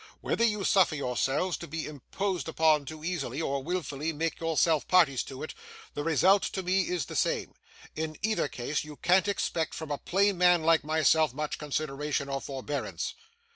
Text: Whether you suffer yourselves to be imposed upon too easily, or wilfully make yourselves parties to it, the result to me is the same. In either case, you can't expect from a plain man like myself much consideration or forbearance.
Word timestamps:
Whether 0.19 0.43
you 0.45 0.63
suffer 0.63 0.95
yourselves 0.95 1.57
to 1.57 1.67
be 1.67 1.85
imposed 1.85 2.47
upon 2.47 2.85
too 2.85 3.03
easily, 3.03 3.39
or 3.39 3.61
wilfully 3.61 4.11
make 4.11 4.39
yourselves 4.39 4.85
parties 4.85 5.21
to 5.25 5.43
it, 5.43 5.53
the 5.93 6.03
result 6.03 6.41
to 6.53 6.63
me 6.63 6.87
is 6.89 7.05
the 7.05 7.15
same. 7.15 7.53
In 7.95 8.17
either 8.23 8.47
case, 8.47 8.83
you 8.83 8.95
can't 8.95 9.27
expect 9.27 9.75
from 9.75 9.91
a 9.91 9.99
plain 9.99 10.39
man 10.39 10.63
like 10.63 10.83
myself 10.83 11.35
much 11.35 11.59
consideration 11.59 12.29
or 12.29 12.41
forbearance. 12.41 13.13